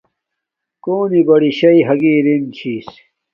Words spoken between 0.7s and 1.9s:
کُنِݵ بَرِشݳئی